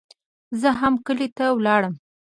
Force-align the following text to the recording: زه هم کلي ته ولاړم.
زه 0.61 0.69
هم 0.79 0.93
کلي 1.05 1.27
ته 1.37 1.45
ولاړم. 1.57 1.93